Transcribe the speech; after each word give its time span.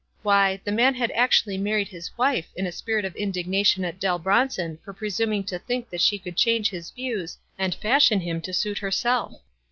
Why, 0.23 0.59
the 0.63 0.71
man 0.71 0.95
had 0.95 1.11
actually 1.11 1.59
married 1.59 1.89
his 1.89 2.09
wife 2.17 2.47
in 2.55 2.65
a 2.65 2.71
spirit 2.71 3.05
of 3.05 3.15
indignation 3.15 3.85
at 3.85 3.99
Dell 3.99 4.17
Bronson 4.17 4.79
for 4.83 4.93
presuming 4.93 5.43
to 5.43 5.59
think 5.59 5.91
that 5.91 6.01
she 6.01 6.17
could 6.17 6.35
change 6.35 6.71
his 6.71 6.89
views, 6.89 7.37
and 7.55 7.75
fashion 7.75 8.19
him 8.21 8.41
to 8.41 8.51
suit 8.51 8.79
herself. 8.79 9.39